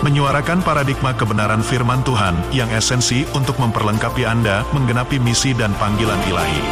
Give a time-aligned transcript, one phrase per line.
[0.00, 6.62] menyuarakan paradigma kebenaran firman Tuhan yang esensi untuk memperlengkapi Anda menggenapi misi dan panggilan ilahi.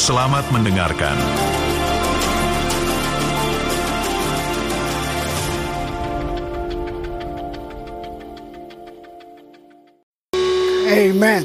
[0.00, 1.12] Selamat mendengarkan.
[10.92, 11.44] Amen.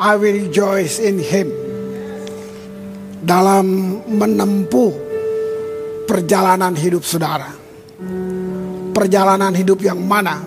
[0.00, 1.52] I will rejoice in Him.
[3.20, 4.94] Dalam menempuh
[6.08, 7.57] perjalanan hidup saudara.
[8.98, 10.42] Perjalanan hidup yang mana?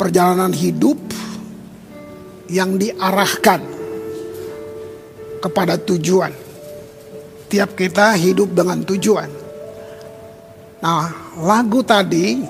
[0.00, 0.96] Perjalanan hidup
[2.48, 3.60] yang diarahkan
[5.44, 6.32] kepada tujuan.
[7.44, 9.28] Tiap kita hidup dengan tujuan.
[10.80, 12.40] Nah, lagu tadi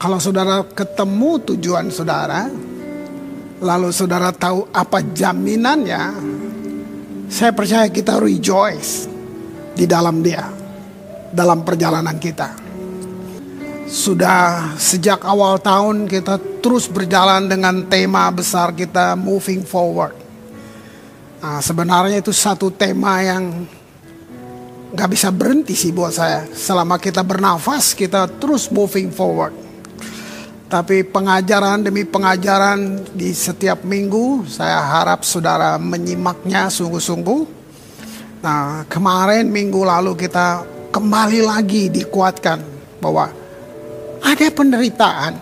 [0.00, 2.48] kalau saudara ketemu tujuan saudara,
[3.60, 6.02] lalu saudara tahu apa jaminannya,
[7.28, 9.04] saya percaya kita rejoice
[9.76, 10.48] di dalam dia,
[11.28, 12.61] dalam perjalanan kita.
[13.92, 20.16] Sudah sejak awal tahun kita terus berjalan dengan tema besar kita moving forward.
[21.44, 23.68] Nah, sebenarnya itu satu tema yang
[24.96, 26.48] gak bisa berhenti sih buat saya.
[26.56, 29.52] Selama kita bernafas kita terus moving forward.
[30.72, 37.44] Tapi pengajaran demi pengajaran di setiap minggu saya harap saudara menyimaknya sungguh-sungguh.
[38.40, 42.64] Nah kemarin minggu lalu kita kembali lagi dikuatkan
[42.96, 43.41] bahwa
[44.22, 45.34] ada penderitaan,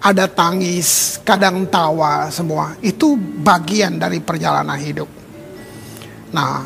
[0.00, 2.74] ada tangis, kadang tawa semua.
[2.80, 5.08] Itu bagian dari perjalanan hidup.
[6.32, 6.64] Nah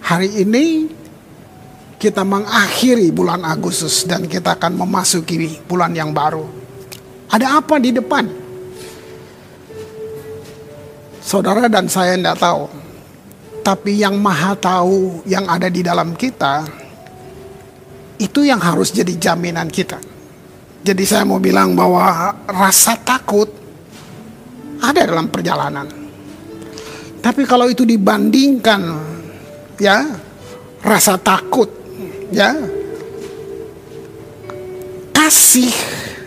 [0.00, 0.88] hari ini
[2.00, 6.46] kita mengakhiri bulan Agustus dan kita akan memasuki bulan yang baru.
[7.28, 8.24] Ada apa di depan?
[11.20, 12.64] Saudara dan saya tidak tahu.
[13.60, 16.64] Tapi yang maha tahu yang ada di dalam kita,
[18.16, 20.00] itu yang harus jadi jaminan kita.
[20.88, 23.52] Jadi saya mau bilang bahwa rasa takut
[24.80, 25.84] ada dalam perjalanan.
[27.20, 28.80] Tapi kalau itu dibandingkan
[29.76, 30.08] ya
[30.80, 31.68] rasa takut
[32.32, 32.56] ya
[35.12, 35.68] kasih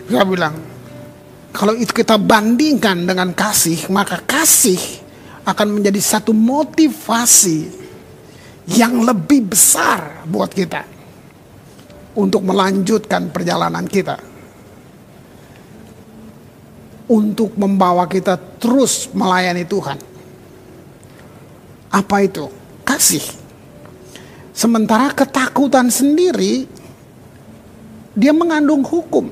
[0.06, 0.54] saya bilang
[1.50, 4.78] kalau itu kita bandingkan dengan kasih, maka kasih
[5.42, 7.66] akan menjadi satu motivasi
[8.72, 10.86] yang lebih besar buat kita
[12.14, 14.31] untuk melanjutkan perjalanan kita.
[17.10, 19.98] Untuk membawa kita terus melayani Tuhan.
[21.92, 22.48] Apa itu?
[22.86, 23.22] Kasih.
[24.52, 26.68] Sementara ketakutan sendiri
[28.12, 29.28] dia mengandung hukum.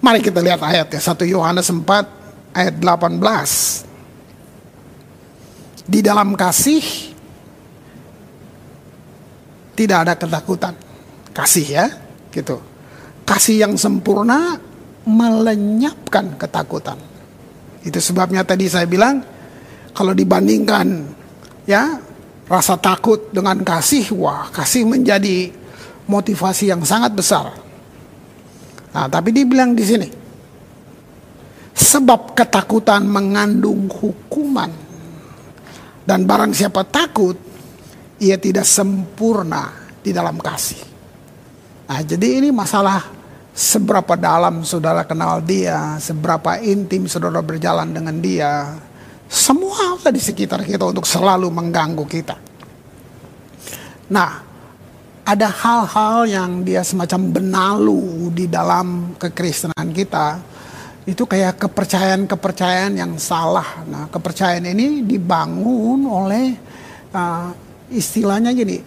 [0.00, 3.84] Mari kita lihat ayatnya 1 Yohanes 4 ayat 18.
[5.84, 7.12] Di dalam kasih
[9.76, 10.74] tidak ada ketakutan.
[11.36, 11.86] Kasih ya,
[12.32, 12.60] gitu.
[13.28, 14.60] Kasih yang sempurna
[15.06, 16.98] melenyapkan ketakutan.
[17.80, 19.24] Itu sebabnya tadi saya bilang
[19.96, 21.06] kalau dibandingkan
[21.64, 21.96] ya
[22.50, 25.48] rasa takut dengan kasih, wah kasih menjadi
[26.10, 27.54] motivasi yang sangat besar.
[28.90, 30.08] Nah, tapi dibilang di sini
[31.80, 34.70] sebab ketakutan mengandung hukuman
[36.04, 37.38] dan barang siapa takut
[38.20, 39.70] ia tidak sempurna
[40.02, 40.82] di dalam kasih.
[41.88, 43.19] Nah, jadi ini masalah
[43.54, 48.78] seberapa dalam saudara kenal dia, seberapa intim saudara berjalan dengan dia.
[49.30, 52.36] Semua ada di sekitar kita untuk selalu mengganggu kita.
[54.10, 54.42] Nah,
[55.22, 60.42] ada hal-hal yang dia semacam benalu di dalam kekristenan kita.
[61.06, 63.86] Itu kayak kepercayaan-kepercayaan yang salah.
[63.86, 66.58] Nah, kepercayaan ini dibangun oleh
[67.14, 67.54] uh,
[67.94, 68.82] istilahnya gini,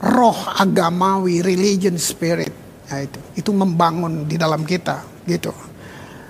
[0.00, 2.61] roh agamawi, religion spirit.
[2.90, 5.54] Nah, itu, itu membangun di dalam kita, gitu.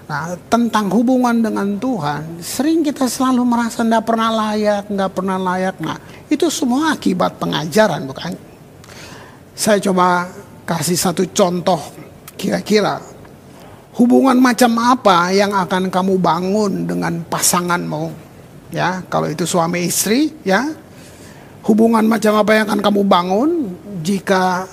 [0.07, 5.77] Nah, tentang hubungan dengan Tuhan, sering kita selalu merasa tidak pernah layak, nggak pernah layak.
[5.81, 5.97] Nah,
[6.29, 8.37] itu semua akibat pengajaran, bukan?
[9.57, 10.29] Saya coba
[10.63, 11.81] kasih satu contoh
[12.39, 13.03] kira-kira
[13.99, 18.05] hubungan macam apa yang akan kamu bangun dengan pasanganmu
[18.73, 20.73] ya kalau itu suami istri ya
[21.69, 23.51] hubungan macam apa yang akan kamu bangun
[24.01, 24.65] jika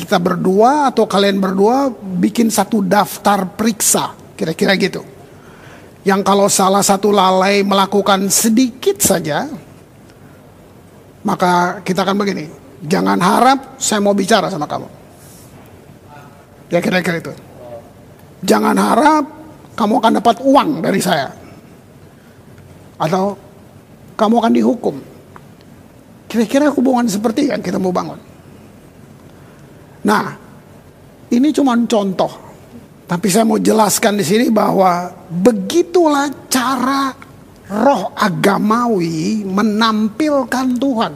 [0.00, 5.04] kita berdua atau kalian berdua bikin satu daftar periksa kira-kira gitu
[6.00, 9.44] yang kalau salah satu lalai melakukan sedikit saja,
[11.20, 12.48] maka kita akan begini,
[12.88, 14.88] jangan harap saya mau bicara sama kamu.
[16.72, 17.32] Ya kira-kira itu.
[18.40, 19.24] Jangan harap
[19.76, 21.28] kamu akan dapat uang dari saya.
[22.96, 23.36] Atau
[24.16, 24.96] kamu akan dihukum.
[26.30, 28.29] Kira-kira hubungan seperti yang kita mau bangun.
[30.04, 30.36] Nah,
[31.28, 32.50] ini cuma contoh
[33.10, 37.10] tapi saya mau jelaskan di sini bahwa begitulah cara
[37.66, 41.12] roh agamawi menampilkan Tuhan.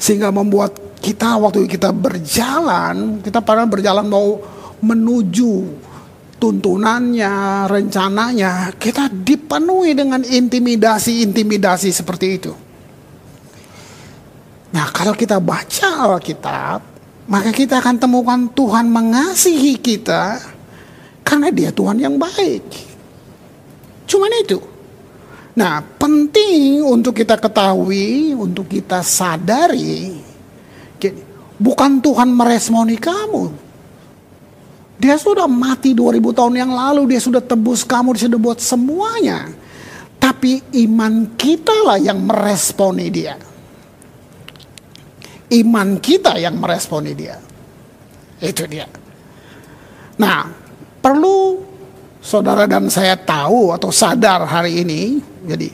[0.00, 4.40] Sehingga membuat kita waktu kita berjalan, kita pada berjalan mau
[4.80, 5.84] menuju
[6.40, 12.56] tuntunannya, rencananya, kita dipenuhi dengan intimidasi-intimidasi seperti itu.
[14.76, 16.80] Nah, kalau kita baca Alkitab,
[17.32, 20.36] maka kita akan temukan Tuhan mengasihi kita
[21.24, 22.60] karena dia Tuhan yang baik.
[24.04, 24.60] Cuman itu.
[25.56, 30.20] Nah, penting untuk kita ketahui, untuk kita sadari,
[31.56, 33.44] bukan Tuhan meresponi kamu.
[35.00, 39.48] Dia sudah mati 2000 tahun yang lalu, dia sudah tebus kamu, dia sudah buat semuanya.
[40.20, 43.55] Tapi iman kita lah yang meresponi dia
[45.50, 47.38] iman kita yang meresponi dia.
[48.42, 48.88] Itu dia.
[50.16, 50.48] Nah,
[51.00, 51.62] perlu
[52.20, 55.70] saudara dan saya tahu atau sadar hari ini, jadi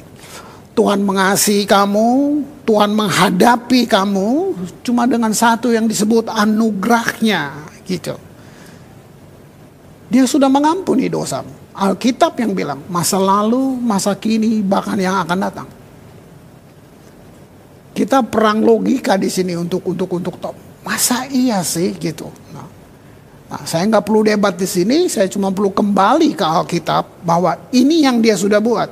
[0.73, 2.09] Tuhan mengasihi kamu,
[2.65, 4.29] Tuhan menghadapi kamu
[4.81, 8.17] cuma dengan satu yang disebut anugerahnya gitu.
[10.13, 11.41] Dia sudah mengampuni dosa.
[11.73, 15.69] Alkitab yang bilang masa lalu, masa kini, bahkan yang akan datang.
[17.93, 20.57] Kita perang logika di sini untuk untuk untuk top.
[20.83, 22.27] Masa iya sih gitu.
[22.51, 22.67] Nah,
[23.53, 28.03] nah saya nggak perlu debat di sini, saya cuma perlu kembali ke Alkitab bahwa ini
[28.03, 28.91] yang dia sudah buat.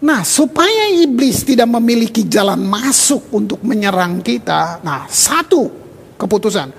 [0.00, 5.68] Nah, supaya iblis tidak memiliki jalan masuk untuk menyerang kita, nah satu
[6.16, 6.72] keputusan,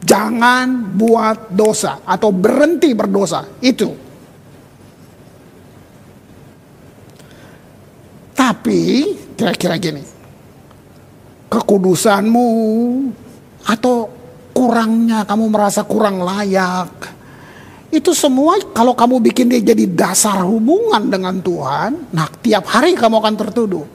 [0.00, 3.44] jangan buat dosa atau berhenti berdosa.
[3.60, 4.04] Itu
[8.44, 10.02] Tapi kira-kira gini,
[11.50, 12.48] kekudusanmu
[13.66, 14.10] atau
[14.54, 16.90] kurangnya kamu merasa kurang layak,
[17.94, 23.22] itu semua kalau kamu bikin dia jadi dasar hubungan dengan Tuhan, nah tiap hari kamu
[23.22, 23.86] akan tertuduh.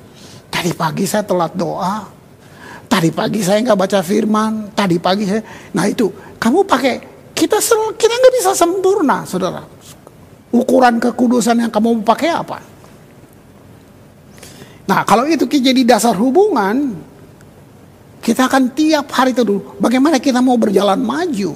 [0.49, 2.07] Tadi pagi saya telat doa,
[2.87, 5.43] tadi pagi saya nggak baca firman, tadi pagi saya,
[5.75, 6.95] nah itu kamu pakai
[7.35, 7.59] kita
[7.95, 9.63] kita nggak bisa sempurna, saudara.
[10.49, 12.57] Ukuran kekudusan yang kamu pakai apa?
[14.89, 16.97] Nah kalau itu jadi dasar hubungan,
[18.25, 19.77] kita akan tiap hari itu dulu.
[19.77, 21.53] Bagaimana kita mau berjalan maju?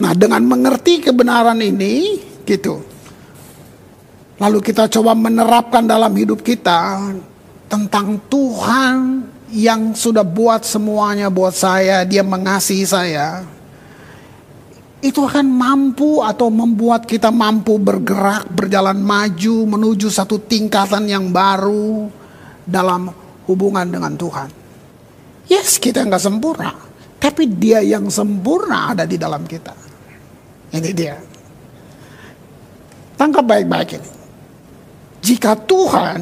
[0.00, 2.80] Nah dengan mengerti kebenaran ini, gitu.
[4.40, 7.12] Lalu kita coba menerapkan dalam hidup kita
[7.68, 13.55] tentang Tuhan yang sudah buat semuanya buat saya, Dia mengasihi saya
[15.06, 22.10] itu akan mampu atau membuat kita mampu bergerak, berjalan maju menuju satu tingkatan yang baru
[22.66, 23.14] dalam
[23.46, 24.50] hubungan dengan Tuhan.
[25.46, 26.74] Yes, kita nggak sempurna,
[27.22, 29.70] tapi Dia yang sempurna ada di dalam kita.
[30.74, 31.14] Ini dia.
[33.14, 34.10] Tangkap baik-baik ini.
[35.22, 36.18] Jika Tuhan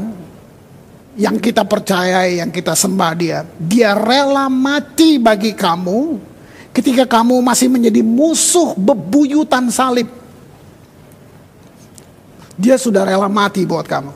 [1.16, 6.33] yang kita percayai, yang kita sembah Dia, Dia rela mati bagi kamu,
[6.74, 10.10] ketika kamu masih menjadi musuh bebuyutan salib.
[12.58, 14.12] Dia sudah rela mati buat kamu.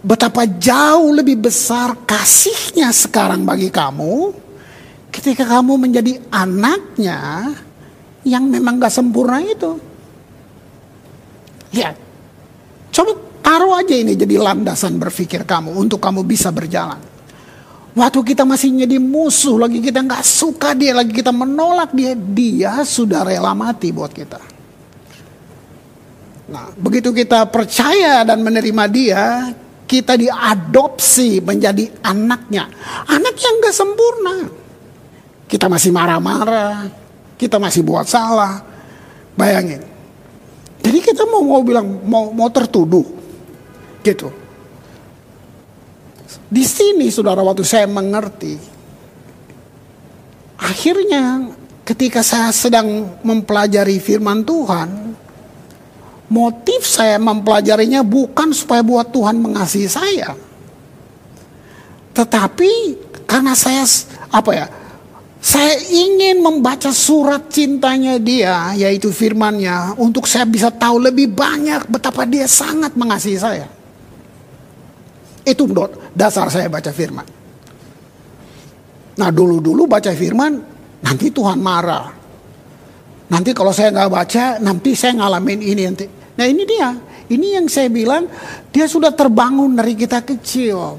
[0.00, 4.32] Betapa jauh lebih besar kasihnya sekarang bagi kamu
[5.12, 7.52] ketika kamu menjadi anaknya
[8.24, 9.76] yang memang gak sempurna itu.
[11.76, 11.96] Lihat,
[12.92, 13.12] coba
[13.44, 17.09] taruh aja ini jadi landasan berpikir kamu untuk kamu bisa berjalan.
[17.90, 22.72] Waktu kita masih jadi musuh, lagi kita nggak suka dia, lagi kita menolak dia, dia
[22.86, 24.38] sudah rela mati buat kita.
[26.50, 29.22] Nah, begitu kita percaya dan menerima dia,
[29.90, 32.70] kita diadopsi menjadi anaknya.
[33.10, 34.36] Anak yang nggak sempurna.
[35.50, 36.86] Kita masih marah-marah,
[37.34, 38.62] kita masih buat salah.
[39.34, 39.82] Bayangin.
[40.78, 43.02] Jadi kita mau mau bilang mau mau tertuduh,
[44.06, 44.39] gitu.
[46.50, 48.58] Di sini saudara waktu saya mengerti.
[50.58, 51.46] Akhirnya
[51.86, 55.14] ketika saya sedang mempelajari firman Tuhan.
[56.30, 60.30] Motif saya mempelajarinya bukan supaya buat Tuhan mengasihi saya.
[62.14, 62.72] Tetapi
[63.26, 63.82] karena saya
[64.30, 64.66] apa ya
[65.40, 72.28] Saya ingin membaca surat cintanya dia, yaitu firmannya, untuk saya bisa tahu lebih banyak betapa
[72.28, 73.64] dia sangat mengasihi saya.
[75.40, 75.64] Itu
[76.14, 77.26] dasar saya baca firman.
[79.20, 80.52] Nah dulu-dulu baca firman,
[81.04, 82.08] nanti Tuhan marah.
[83.30, 86.06] Nanti kalau saya nggak baca, nanti saya ngalamin ini nanti.
[86.10, 86.90] Nah ini dia,
[87.30, 88.26] ini yang saya bilang,
[88.74, 90.98] dia sudah terbangun dari kita kecil.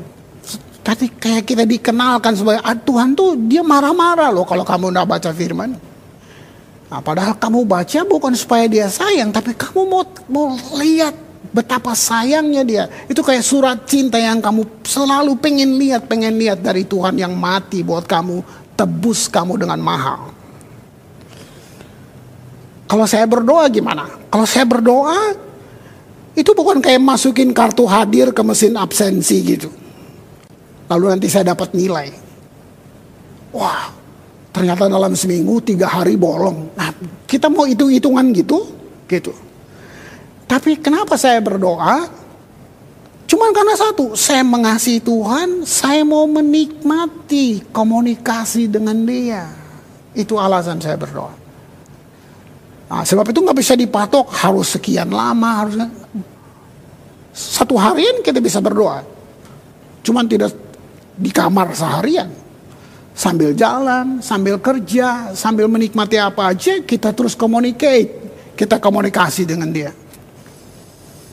[0.82, 5.30] Tadi kayak kita dikenalkan sebagai ah, Tuhan tuh dia marah-marah loh kalau kamu nggak baca
[5.36, 5.72] firman.
[6.92, 11.16] Nah, padahal kamu baca bukan supaya dia sayang, tapi kamu mau mau lihat
[11.52, 12.86] betapa sayangnya dia.
[13.08, 17.84] Itu kayak surat cinta yang kamu selalu pengen lihat, pengen lihat dari Tuhan yang mati
[17.86, 18.44] buat kamu,
[18.76, 20.32] tebus kamu dengan mahal.
[22.88, 24.04] Kalau saya berdoa gimana?
[24.28, 25.36] Kalau saya berdoa,
[26.36, 29.72] itu bukan kayak masukin kartu hadir ke mesin absensi gitu
[30.92, 32.12] lalu nanti saya dapat nilai.
[33.56, 33.88] Wah,
[34.52, 36.76] ternyata dalam seminggu tiga hari bolong.
[36.76, 36.92] Nah,
[37.24, 38.60] kita mau hitung-hitungan gitu,
[39.08, 39.32] gitu.
[40.52, 42.12] Tapi kenapa saya berdoa?
[43.24, 49.48] Cuman karena satu, saya mengasihi Tuhan, saya mau menikmati komunikasi dengan Dia.
[50.12, 51.32] Itu alasan saya berdoa.
[52.92, 55.80] Nah, sebab itu nggak bisa dipatok harus sekian lama, harus
[57.32, 59.08] satu harian kita bisa berdoa.
[60.04, 60.52] Cuman tidak
[61.16, 62.28] di kamar seharian.
[63.16, 68.20] Sambil jalan, sambil kerja, sambil menikmati apa aja, kita terus communicate.
[68.60, 70.01] Kita komunikasi dengan dia.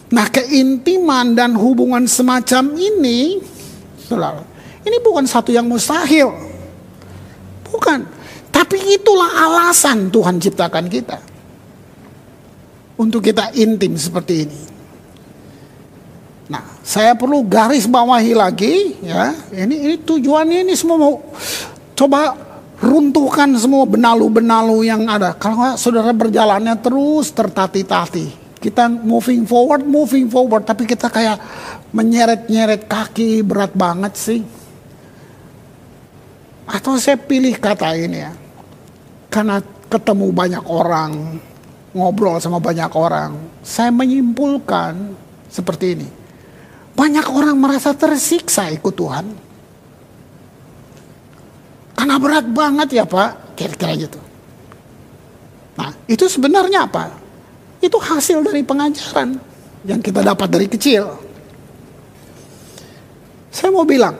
[0.08, 3.36] Nah keintiman dan hubungan semacam ini,
[4.88, 6.32] ini bukan satu yang mustahil.
[7.68, 8.00] Bukan.
[8.48, 11.20] Tapi itulah alasan Tuhan ciptakan kita.
[12.98, 14.60] Untuk kita intim seperti ini.
[16.48, 19.36] Nah, saya perlu garis bawahi lagi ya.
[19.52, 21.14] Ini ini tujuannya ini semua mau
[21.92, 22.34] coba
[22.80, 25.36] runtuhkan semua benalu-benalu yang ada.
[25.36, 28.47] Kalau saudara berjalannya terus tertati-tati.
[28.58, 31.38] Kita moving forward, moving forward, tapi kita kayak
[31.94, 34.42] menyeret-nyeret kaki berat banget sih.
[36.68, 38.32] Atau saya pilih kata ini ya.
[39.30, 41.38] Karena ketemu banyak orang,
[41.94, 45.14] ngobrol sama banyak orang, saya menyimpulkan
[45.48, 46.08] seperti ini
[46.98, 49.26] banyak orang merasa tersiksa ikut Tuhan.
[51.94, 54.18] Karena berat banget ya Pak, kira-kira gitu.
[55.78, 57.14] Nah, itu sebenarnya apa?
[57.78, 59.38] Itu hasil dari pengajaran
[59.86, 61.06] yang kita dapat dari kecil.
[63.48, 64.18] Saya mau bilang,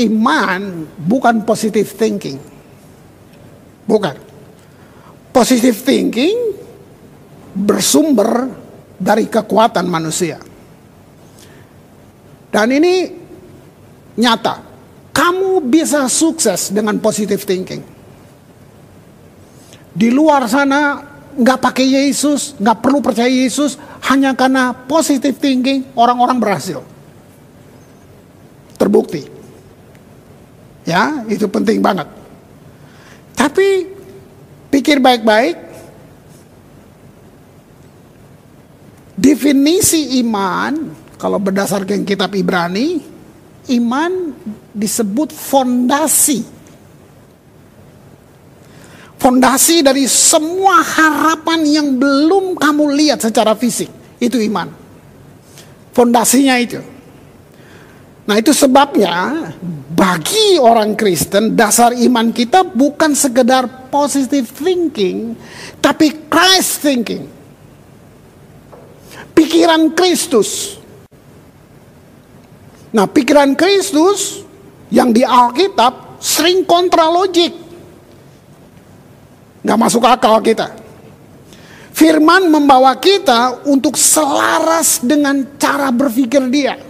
[0.00, 0.62] iman
[0.96, 2.40] bukan positive thinking.
[3.84, 4.16] Bukan.
[5.32, 6.36] Positive thinking
[7.52, 8.48] bersumber
[8.96, 10.40] dari kekuatan manusia.
[12.48, 12.94] Dan ini
[14.18, 14.66] nyata.
[15.12, 17.82] Kamu bisa sukses dengan positive thinking.
[19.98, 21.02] Di luar sana
[21.38, 23.78] nggak pakai Yesus, nggak perlu percaya Yesus,
[24.10, 26.82] hanya karena positive thinking orang-orang berhasil.
[28.74, 29.22] Terbukti.
[30.82, 32.10] Ya, itu penting banget.
[33.38, 33.86] Tapi
[34.74, 35.70] pikir baik-baik.
[39.18, 43.02] Definisi iman kalau berdasarkan kitab Ibrani,
[43.78, 44.34] iman
[44.74, 46.57] disebut fondasi.
[49.18, 53.90] Fondasi dari semua harapan yang belum kamu lihat secara fisik.
[54.22, 54.70] Itu iman.
[55.90, 56.78] Fondasinya itu.
[58.28, 59.50] Nah itu sebabnya
[59.90, 65.34] bagi orang Kristen dasar iman kita bukan sekedar positive thinking.
[65.82, 67.24] Tapi Christ thinking.
[69.34, 70.78] Pikiran Kristus
[72.88, 74.40] Nah pikiran Kristus
[74.88, 77.67] yang di Alkitab sering kontra logik.
[79.68, 80.72] Nggak masuk akal kita.
[81.92, 86.80] Firman membawa kita untuk selaras dengan cara berpikir dia.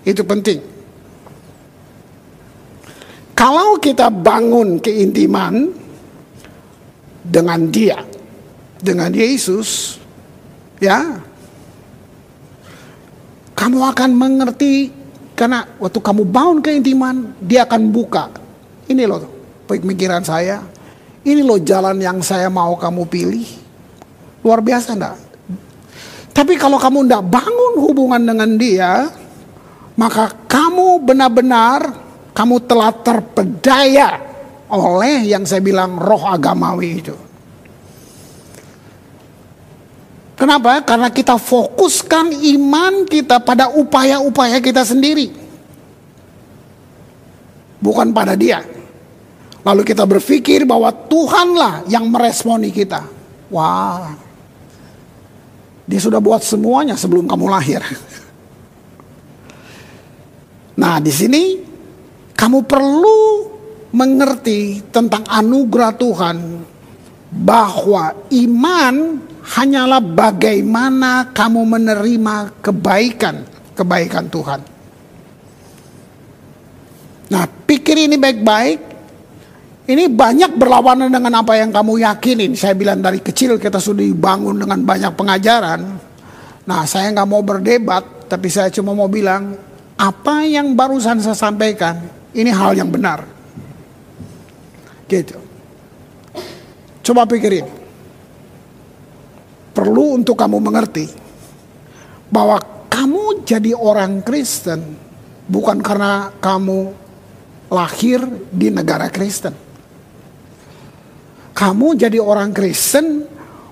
[0.00, 0.64] Itu penting.
[3.36, 5.68] Kalau kita bangun keintiman
[7.20, 8.00] dengan dia,
[8.80, 10.00] dengan Yesus,
[10.80, 11.20] ya,
[13.52, 14.88] kamu akan mengerti
[15.36, 18.32] karena waktu kamu bangun keintiman, dia akan buka.
[18.88, 19.20] Ini loh
[19.68, 20.75] pemikiran saya.
[21.26, 23.46] Ini loh jalan yang saya mau kamu pilih.
[24.46, 25.18] Luar biasa enggak?
[26.30, 29.10] Tapi kalau kamu enggak bangun hubungan dengan dia,
[29.98, 31.98] maka kamu benar-benar
[32.30, 34.22] kamu telah terpedaya
[34.70, 37.16] oleh yang saya bilang roh agamawi itu.
[40.38, 40.84] Kenapa?
[40.86, 45.32] Karena kita fokuskan iman kita pada upaya-upaya kita sendiri.
[47.82, 48.75] Bukan pada dia.
[49.66, 53.02] Lalu kita berpikir bahwa Tuhanlah yang meresponi kita.
[53.50, 54.14] Wah,
[55.82, 57.82] dia sudah buat semuanya sebelum kamu lahir.
[60.76, 61.56] Nah, di sini
[62.36, 63.48] kamu perlu
[63.96, 66.36] mengerti tentang anugerah Tuhan
[67.32, 68.94] bahwa iman
[69.40, 74.60] hanyalah bagaimana kamu menerima kebaikan kebaikan Tuhan.
[77.32, 78.85] Nah, pikir ini baik-baik.
[79.86, 82.58] Ini banyak berlawanan dengan apa yang kamu yakinin.
[82.58, 85.80] Saya bilang dari kecil kita sudah dibangun dengan banyak pengajaran.
[86.66, 89.54] Nah, saya nggak mau berdebat, tapi saya cuma mau bilang
[89.94, 92.02] apa yang barusan saya sampaikan
[92.34, 93.22] ini hal yang benar.
[95.06, 95.38] Gitu.
[97.06, 97.70] Coba pikirin.
[99.70, 101.06] Perlu untuk kamu mengerti
[102.26, 102.58] bahwa
[102.90, 104.82] kamu jadi orang Kristen
[105.46, 106.90] bukan karena kamu
[107.70, 109.65] lahir di negara Kristen.
[111.56, 113.24] Kamu jadi orang Kristen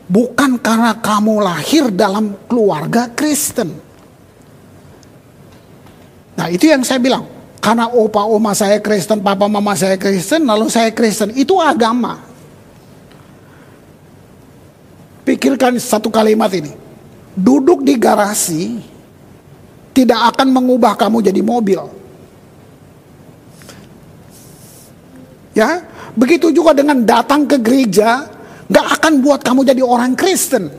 [0.08, 3.76] bukan karena kamu lahir dalam keluarga Kristen.
[6.34, 7.28] Nah itu yang saya bilang.
[7.64, 11.32] Karena opa oma saya Kristen, papa mama saya Kristen, lalu saya Kristen.
[11.32, 12.20] Itu agama.
[15.24, 16.76] Pikirkan satu kalimat ini.
[17.32, 18.84] Duduk di garasi
[19.96, 21.80] tidak akan mengubah kamu jadi mobil.
[25.56, 28.26] Ya, begitu juga dengan datang ke gereja,
[28.70, 30.70] gak akan buat kamu jadi orang Kristen.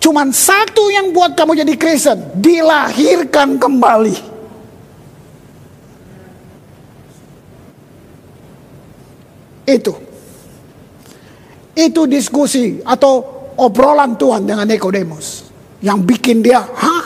[0.00, 4.16] Cuman satu yang buat kamu jadi Kristen, dilahirkan kembali.
[9.68, 9.94] Itu.
[11.76, 13.22] Itu diskusi atau
[13.54, 15.46] obrolan Tuhan dengan Nikodemus.
[15.80, 17.04] Yang bikin dia, hah?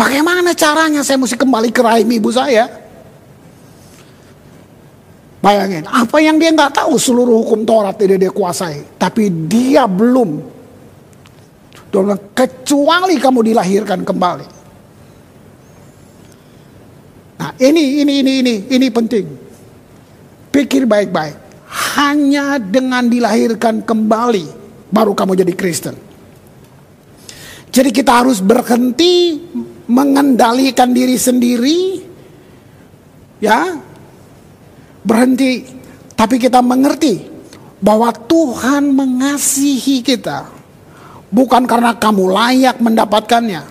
[0.00, 2.79] Bagaimana caranya saya mesti kembali ke rahim ibu saya?
[5.40, 8.84] Bayangin, apa yang dia nggak tahu seluruh hukum Taurat tidak dia kuasai.
[9.00, 10.60] Tapi dia belum.
[12.36, 14.46] Kecuali kamu dilahirkan kembali.
[17.40, 19.26] Nah ini, ini, ini, ini, ini penting.
[20.52, 21.40] Pikir baik-baik
[21.96, 24.44] hanya dengan dilahirkan kembali
[24.92, 25.96] baru kamu jadi Kristen.
[27.70, 29.38] Jadi kita harus berhenti
[29.86, 31.80] mengendalikan diri sendiri
[33.40, 33.88] ya.
[35.00, 35.64] Berhenti
[36.12, 37.24] tapi kita mengerti
[37.80, 40.52] bahwa Tuhan mengasihi kita
[41.32, 43.62] bukan karena kamu layak mendapatkannya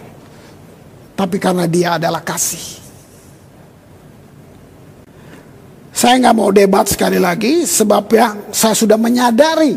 [1.14, 2.80] tapi karena dia adalah kasih.
[5.92, 9.76] Saya nggak mau debat sekali lagi sebab ya saya sudah menyadari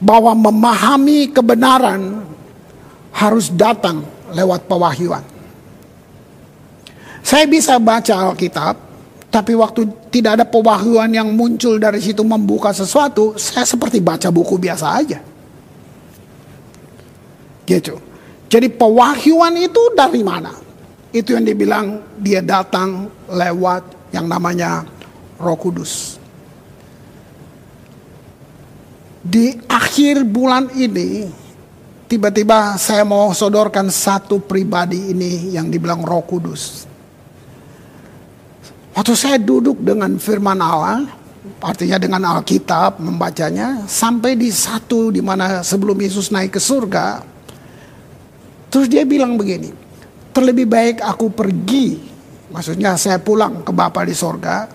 [0.00, 2.24] bahwa memahami kebenaran
[3.12, 4.00] harus datang
[4.32, 5.24] lewat pewahyuan.
[7.20, 8.80] Saya bisa baca Alkitab,
[9.30, 14.56] tapi waktu tidak ada pewahyuan yang muncul dari situ membuka sesuatu, saya seperti baca buku
[14.56, 15.18] biasa aja.
[17.66, 17.94] Gitu.
[18.46, 20.54] Jadi pewahyuan itu dari mana?
[21.10, 21.86] Itu yang dibilang
[22.22, 24.86] dia datang lewat yang namanya
[25.42, 26.22] Roh Kudus.
[29.26, 31.26] Di akhir bulan ini,
[32.06, 36.86] tiba-tiba saya mau sodorkan satu pribadi ini yang dibilang Roh Kudus.
[38.96, 41.04] Waktu saya duduk dengan firman Allah,
[41.60, 47.20] artinya dengan Alkitab membacanya, sampai di satu di mana sebelum Yesus naik ke surga,
[48.72, 49.68] terus dia bilang begini,
[50.32, 52.16] terlebih baik aku pergi
[52.56, 54.70] Maksudnya saya pulang ke Bapa di sorga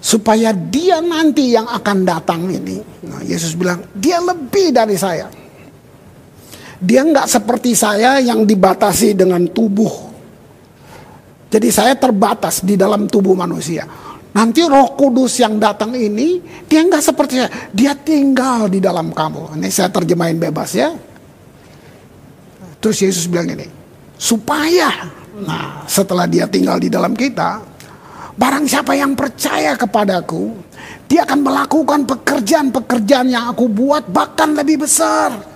[0.00, 2.80] supaya dia nanti yang akan datang ini.
[3.04, 5.28] Nah, Yesus bilang dia lebih dari saya.
[6.82, 10.13] Dia nggak seperti saya yang dibatasi dengan tubuh.
[11.54, 13.86] Jadi saya terbatas di dalam tubuh manusia.
[14.34, 17.70] Nanti Roh Kudus yang datang ini dia nggak seperti saya.
[17.70, 19.54] Dia tinggal di dalam kamu.
[19.54, 20.90] Ini saya terjemahin bebas ya.
[22.82, 23.70] Terus Yesus bilang ini,
[24.18, 24.90] supaya
[25.34, 27.58] Nah, setelah dia tinggal di dalam kita,
[28.38, 30.54] barang siapa yang percaya kepadaku,
[31.10, 35.53] dia akan melakukan pekerjaan-pekerjaan yang aku buat bahkan lebih besar.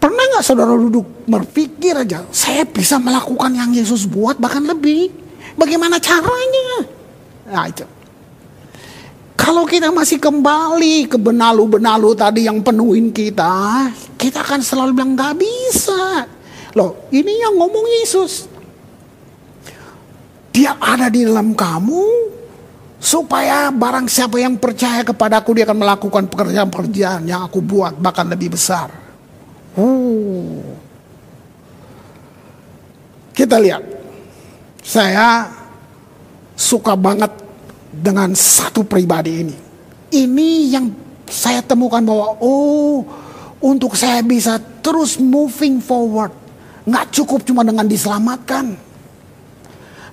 [0.00, 5.12] Pernah nggak saudara duduk berpikir aja, saya bisa melakukan yang Yesus buat bahkan lebih.
[5.60, 6.88] Bagaimana caranya?
[7.52, 7.84] Nah itu.
[9.36, 15.36] Kalau kita masih kembali ke benalu-benalu tadi yang penuhin kita, kita akan selalu bilang nggak
[15.36, 16.24] bisa.
[16.76, 18.48] Loh, ini yang ngomong Yesus.
[20.52, 22.04] Dia ada di dalam kamu
[23.00, 28.52] supaya barang siapa yang percaya kepadaku dia akan melakukan pekerjaan-pekerjaan yang aku buat bahkan lebih
[28.52, 28.99] besar.
[29.78, 30.62] Uh.
[33.34, 33.82] Kita lihat.
[34.80, 35.46] Saya
[36.58, 37.30] suka banget
[37.90, 39.56] dengan satu pribadi ini.
[40.10, 40.86] Ini yang
[41.30, 43.06] saya temukan bahwa oh
[43.62, 46.34] untuk saya bisa terus moving forward.
[46.84, 48.74] Nggak cukup cuma dengan diselamatkan.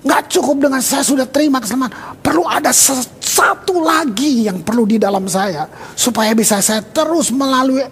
[0.04, 2.07] Nggak cukup dengan saya sudah terima keselamatan.
[2.18, 5.64] Perlu ada satu lagi yang perlu di dalam saya.
[5.94, 7.82] Supaya bisa saya terus melalui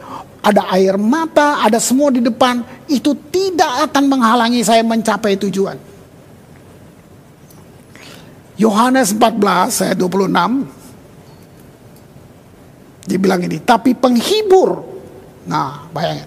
[0.43, 2.63] ada air mata, ada semua di depan.
[2.87, 5.79] Itu tidak akan menghalangi saya mencapai tujuan.
[8.57, 10.33] Yohanes 14 ayat 26
[13.07, 14.83] dibilang ini tapi penghibur
[15.47, 16.27] nah bayangin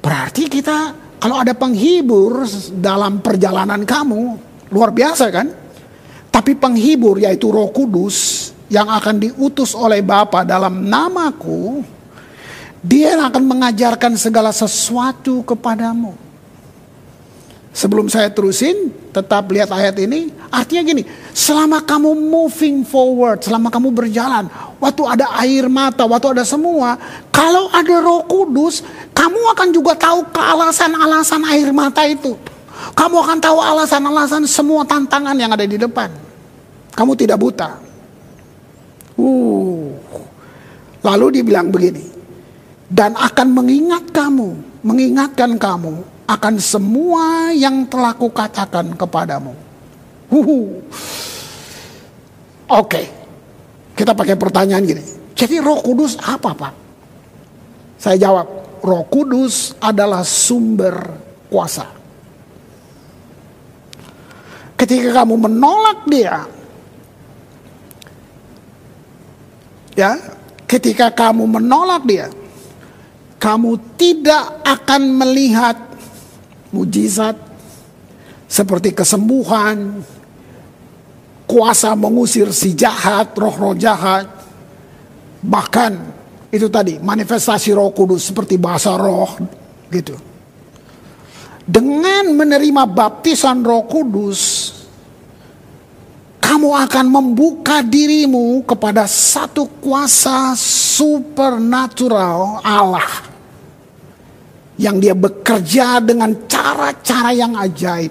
[0.00, 2.46] berarti kita kalau ada penghibur
[2.80, 4.20] dalam perjalanan kamu
[4.72, 5.46] luar biasa kan
[6.32, 11.84] tapi penghibur yaitu Roh Kudus yang akan diutus oleh Bapa dalam namaku
[12.82, 16.32] dia akan mengajarkan segala sesuatu kepadamu
[17.72, 20.28] Sebelum saya terusin, tetap lihat ayat ini.
[20.52, 24.44] Artinya gini, selama kamu moving forward, selama kamu berjalan,
[24.76, 27.00] waktu ada air mata, waktu ada semua,
[27.32, 28.84] kalau ada roh kudus,
[29.16, 32.36] kamu akan juga tahu kealasan-alasan air mata itu.
[32.92, 36.12] Kamu akan tahu alasan-alasan semua tantangan yang ada di depan.
[36.92, 37.70] Kamu tidak buta.
[39.16, 39.92] Uh.
[41.02, 42.06] Lalu dibilang begini,
[42.86, 44.54] dan akan mengingat kamu,
[44.86, 49.50] mengingatkan kamu akan semua yang telah kukatakan kepadamu.
[50.32, 50.78] Oke,
[52.70, 53.06] okay.
[53.98, 55.04] kita pakai pertanyaan gini.
[55.34, 56.74] Jadi Roh Kudus apa Pak?
[57.98, 58.46] Saya jawab,
[58.80, 60.94] Roh Kudus adalah sumber
[61.50, 61.84] kuasa.
[64.78, 66.46] Ketika kamu menolak dia,
[69.96, 70.16] ya,
[70.68, 72.28] ketika kamu menolak dia,
[73.36, 75.76] kamu tidak akan melihat
[76.72, 77.36] mujizat
[78.48, 80.04] seperti kesembuhan,
[81.48, 84.28] kuasa mengusir si jahat, roh-roh jahat,
[85.44, 85.96] bahkan
[86.52, 89.40] itu tadi manifestasi Roh Kudus seperti bahasa roh
[89.88, 90.16] gitu.
[91.62, 94.40] Dengan menerima baptisan Roh Kudus,
[96.42, 103.30] kamu akan membuka dirimu kepada satu kuasa supernatural Allah
[104.74, 108.10] yang dia bekerja dengan cara-cara yang ajaib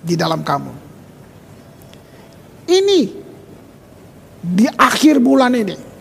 [0.00, 0.72] di dalam kamu.
[2.72, 3.00] Ini
[4.42, 5.92] di akhir bulan ini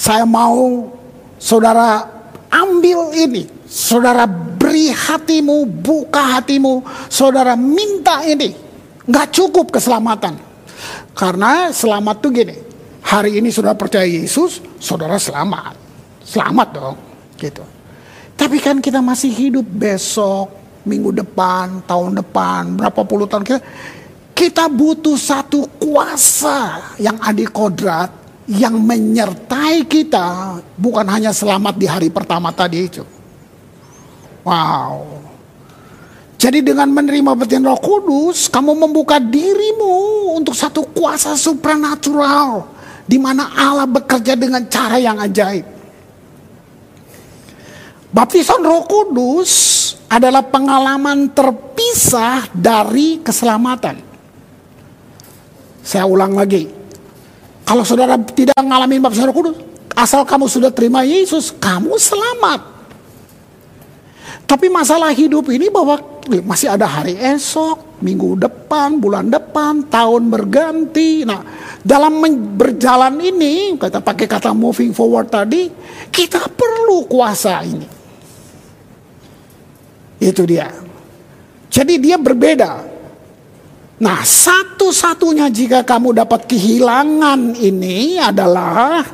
[0.00, 0.88] saya mau
[1.36, 2.08] saudara
[2.48, 6.80] ambil ini, saudara beri hatimu, buka hatimu,
[7.12, 8.69] saudara minta ini.
[9.10, 10.38] Nggak cukup keselamatan.
[11.18, 12.56] Karena selamat tuh gini,
[13.02, 15.74] hari ini saudara percaya Yesus, saudara selamat.
[16.22, 16.96] Selamat dong,
[17.36, 17.66] gitu.
[18.38, 20.48] Tapi kan kita masih hidup besok,
[20.86, 23.60] minggu depan, tahun depan, berapa puluh tahun kita.
[24.32, 28.08] Kita butuh satu kuasa yang adik kodrat
[28.48, 33.04] yang menyertai kita bukan hanya selamat di hari pertama tadi itu.
[34.40, 35.19] Wow.
[36.40, 42.64] Jadi dengan menerima betian roh kudus, kamu membuka dirimu untuk satu kuasa supranatural.
[43.04, 45.66] Di mana Allah bekerja dengan cara yang ajaib.
[48.10, 49.50] Baptisan Roh Kudus
[50.10, 54.02] adalah pengalaman terpisah dari keselamatan.
[55.84, 56.66] Saya ulang lagi.
[57.62, 59.56] Kalau saudara tidak mengalami baptisan Roh Kudus,
[59.94, 62.66] asal kamu sudah terima Yesus, kamu selamat.
[64.50, 71.24] Tapi masalah hidup ini bahwa masih ada hari esok, minggu depan, bulan depan, tahun berganti.
[71.24, 71.40] Nah,
[71.80, 72.20] dalam
[72.60, 75.70] berjalan ini, kita pakai kata moving forward tadi,
[76.12, 77.88] kita perlu kuasa ini.
[80.20, 80.68] Itu dia.
[81.70, 82.72] Jadi dia berbeda.
[84.00, 89.04] Nah, satu-satunya jika kamu dapat kehilangan ini adalah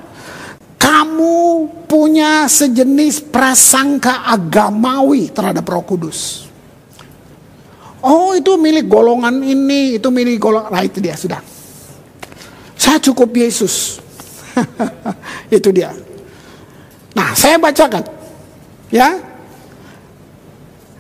[0.78, 1.36] kamu
[1.90, 6.45] punya sejenis prasangka agamawi terhadap Roh Kudus.
[8.06, 10.70] Oh, itu milik golongan ini, itu milik golongan.
[10.70, 11.42] Nah, itu dia sudah.
[12.78, 13.98] Saya cukup Yesus.
[15.56, 15.90] itu dia.
[17.18, 18.06] Nah, saya bacakan.
[18.94, 19.18] Ya,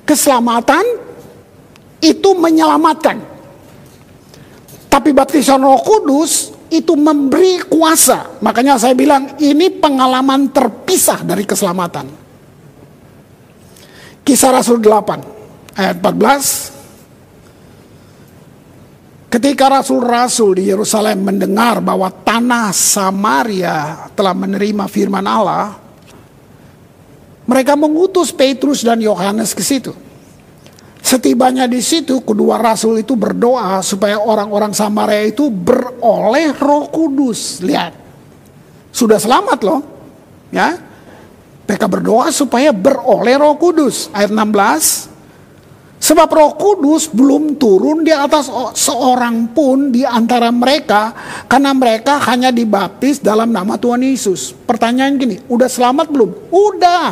[0.02, 0.82] keselamatan
[2.02, 3.22] itu menyelamatkan.
[4.90, 8.42] Tapi baptisan Roh Kudus itu memberi kuasa.
[8.42, 12.06] Makanya saya bilang ini pengalaman terpisah dari keselamatan.
[14.26, 16.75] Kisah Rasul 8 ayat 14.
[19.26, 25.74] Ketika rasul-rasul di Yerusalem mendengar bahwa tanah Samaria telah menerima firman Allah,
[27.46, 29.94] mereka mengutus Petrus dan Yohanes ke situ.
[31.06, 37.62] Setibanya di situ, kedua rasul itu berdoa supaya orang-orang Samaria itu beroleh Roh Kudus.
[37.62, 37.94] Lihat,
[38.90, 39.80] sudah selamat loh,
[40.50, 40.74] ya.
[41.66, 44.10] Mereka berdoa supaya beroleh Roh Kudus.
[44.10, 45.05] Ayat 16.
[45.96, 51.16] Sebab Roh Kudus belum turun di atas seorang pun di antara mereka
[51.48, 54.52] karena mereka hanya dibaptis dalam nama Tuhan Yesus.
[54.52, 56.30] Pertanyaan gini, udah selamat belum?
[56.52, 57.08] Udah.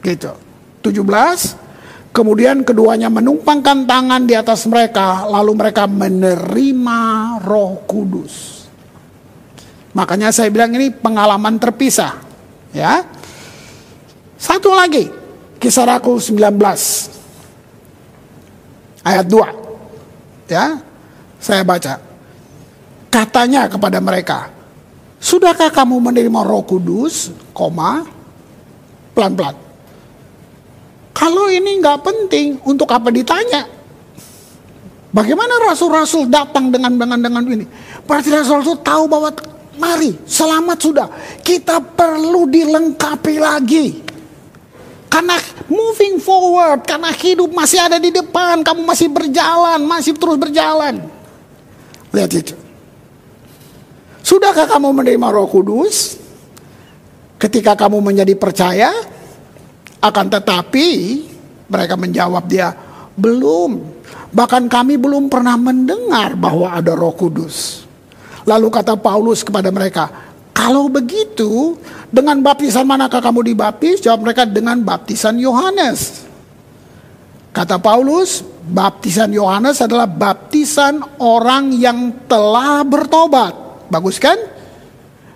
[0.00, 0.32] Gitu.
[0.80, 1.70] 17
[2.10, 7.00] Kemudian keduanya menumpangkan tangan di atas mereka lalu mereka menerima
[7.46, 8.66] Roh Kudus.
[9.94, 12.18] Makanya saya bilang ini pengalaman terpisah,
[12.74, 13.06] ya.
[14.34, 15.06] Satu lagi,
[15.60, 16.48] Kisah Rasul 19
[19.04, 20.50] ayat 2.
[20.50, 20.80] Ya.
[21.40, 22.00] Saya baca.
[23.12, 24.48] Katanya kepada mereka,
[25.20, 28.04] "Sudahkah kamu menerima Roh Kudus?" koma
[29.12, 29.70] pelan-pelan
[31.20, 33.68] kalau ini nggak penting, untuk apa ditanya?
[35.12, 37.68] Bagaimana rasul-rasul datang dengan dengan dengan ini?
[38.08, 39.28] Berarti rasul-rasul tahu bahwa
[39.76, 41.06] mari selamat sudah.
[41.44, 43.86] Kita perlu dilengkapi lagi.
[45.10, 45.34] Karena
[45.66, 51.02] moving forward, karena hidup masih ada di depan, kamu masih berjalan, masih terus berjalan.
[52.14, 52.54] Lihat itu.
[54.22, 56.14] Sudahkah kamu menerima Roh Kudus?
[57.40, 58.92] Ketika kamu menjadi percaya,
[60.00, 60.88] akan tetapi
[61.68, 62.70] mereka menjawab dia,
[63.16, 63.80] belum.
[64.30, 67.86] Bahkan kami belum pernah mendengar bahwa ada roh kudus.
[68.48, 70.29] Lalu kata Paulus kepada mereka,
[70.60, 71.80] kalau begitu
[72.12, 74.04] dengan baptisan manakah kamu dibaptis?
[74.04, 76.28] Jawab mereka dengan baptisan Yohanes.
[77.48, 83.88] Kata Paulus, baptisan Yohanes adalah baptisan orang yang telah bertobat.
[83.88, 84.36] Bagus kan?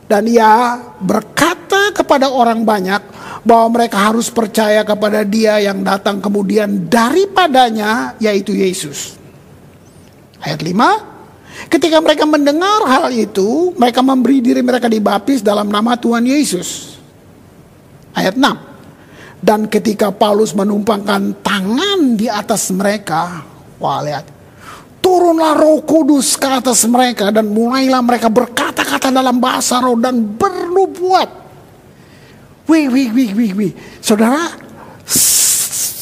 [0.05, 3.03] Dan ia berkata kepada orang banyak,
[3.49, 9.17] bahwa mereka harus percaya kepada Dia yang datang kemudian daripadanya, yaitu Yesus.
[10.45, 11.14] Ayat 5,
[11.69, 16.99] ketika mereka mendengar hal itu, mereka memberi diri mereka dibaptis dalam nama Tuhan Yesus.
[18.15, 23.45] Ayat 6, dan ketika Paulus menumpangkan tangan di atas mereka,
[23.77, 24.25] wah lihat,
[25.05, 31.45] turunlah roh kudus ke atas mereka dan mulailah mereka berkata-kata dalam bahasa roh dan bernubuat.
[32.65, 33.73] Wih, wih, wih, wih, wih.
[34.01, 34.49] Saudara,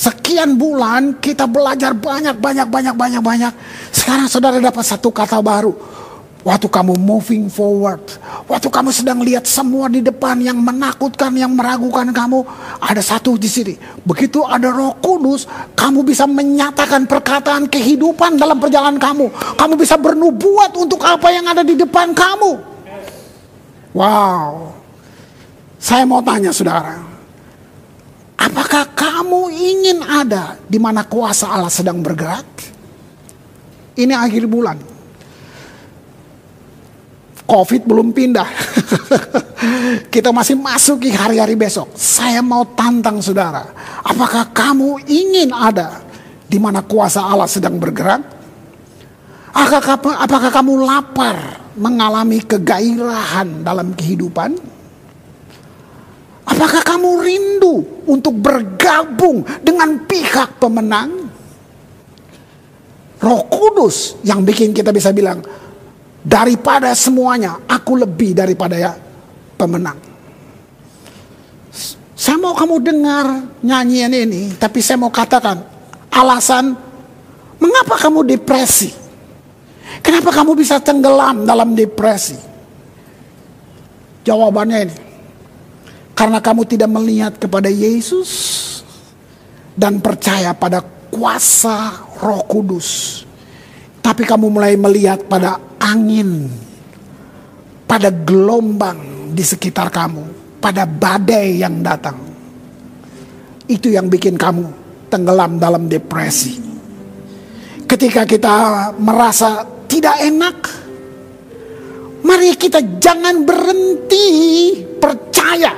[0.06, 3.52] sekian bulan kita belajar banyak, banyak, banyak, banyak, banyak.
[4.02, 5.70] Sekarang saudara dapat satu kata baru.
[6.42, 8.02] Waktu kamu moving forward,
[8.50, 12.42] waktu kamu sedang lihat semua di depan yang menakutkan, yang meragukan kamu,
[12.82, 13.78] ada satu di sini.
[14.02, 15.46] Begitu ada Roh Kudus,
[15.78, 19.30] kamu bisa menyatakan perkataan kehidupan dalam perjalanan kamu.
[19.54, 22.58] Kamu bisa bernubuat untuk apa yang ada di depan kamu.
[23.94, 24.74] Wow.
[25.78, 26.98] Saya mau tanya saudara,
[28.34, 32.71] apakah kamu ingin ada di mana kuasa Allah sedang bergerak?
[33.92, 34.78] Ini akhir bulan.
[37.44, 38.48] Covid belum pindah.
[40.14, 41.92] Kita masih masuki hari-hari besok.
[41.92, 43.68] Saya mau tantang saudara.
[44.00, 46.00] Apakah kamu ingin ada
[46.48, 48.24] di mana kuasa Allah sedang bergerak?
[49.52, 54.56] Apakah, apakah kamu lapar mengalami kegairahan dalam kehidupan?
[56.48, 57.74] Apakah kamu rindu
[58.08, 61.21] untuk bergabung dengan pihak pemenang?
[63.22, 65.38] Roh Kudus yang bikin kita bisa bilang,
[66.26, 68.92] daripada semuanya, aku lebih daripada ya
[69.54, 69.94] pemenang.
[72.18, 73.26] Saya mau kamu dengar
[73.62, 75.62] nyanyian ini, tapi saya mau katakan
[76.10, 76.74] alasan
[77.62, 78.90] mengapa kamu depresi.
[80.02, 82.34] Kenapa kamu bisa tenggelam dalam depresi?
[84.22, 84.96] Jawabannya ini,
[86.14, 88.30] karena kamu tidak melihat kepada Yesus
[89.74, 93.22] dan percaya pada kuasa Roh Kudus.
[93.98, 96.46] Tapi kamu mulai melihat pada angin,
[97.86, 102.18] pada gelombang di sekitar kamu, pada badai yang datang.
[103.66, 104.70] Itu yang bikin kamu
[105.10, 106.62] tenggelam dalam depresi.
[107.86, 108.54] Ketika kita
[108.96, 110.58] merasa tidak enak,
[112.24, 114.26] mari kita jangan berhenti
[114.96, 115.74] percaya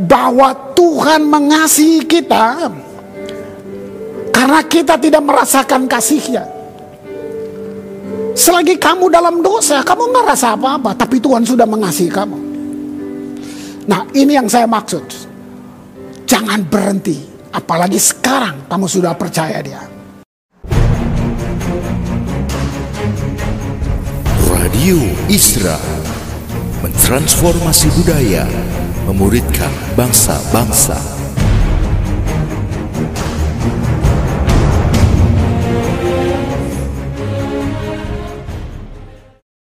[0.00, 2.68] bahwa Tuhan mengasihi kita
[4.40, 6.48] karena kita tidak merasakan kasihnya.
[8.32, 12.38] Selagi kamu dalam dosa, kamu nggak rasa apa-apa, tapi Tuhan sudah mengasihi kamu.
[13.84, 15.04] Nah, ini yang saya maksud.
[16.24, 17.20] Jangan berhenti,
[17.52, 19.84] apalagi sekarang kamu sudah percaya Dia.
[24.48, 25.76] Radio Isra
[26.80, 28.48] mentransformasi budaya
[29.04, 29.68] memuridkan
[30.00, 31.19] bangsa-bangsa